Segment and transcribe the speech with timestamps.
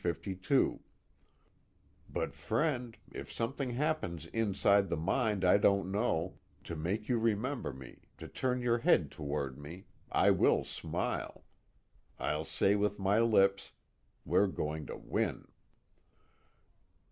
[2.11, 7.71] _But friend, if something happens inside the mind I don't know, to make you remember
[7.71, 11.43] me, to turn your head toward me, I will smile.
[12.17, 13.73] I'll say with my lips:
[14.25, 15.45] "We're going to win."